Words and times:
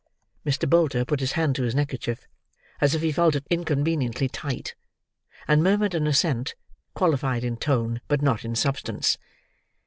Mr. 0.43 0.67
Bolter 0.67 1.05
put 1.05 1.19
his 1.19 1.33
hand 1.33 1.55
to 1.55 1.61
his 1.61 1.75
neckerchief, 1.75 2.27
as 2.79 2.95
if 2.95 3.03
he 3.03 3.11
felt 3.11 3.35
it 3.35 3.45
inconveniently 3.51 4.27
tight; 4.27 4.73
and 5.47 5.61
murmured 5.61 5.93
an 5.93 6.07
assent, 6.07 6.55
qualified 6.95 7.43
in 7.43 7.55
tone 7.55 8.01
but 8.07 8.19
not 8.19 8.43
in 8.43 8.55
substance. 8.55 9.19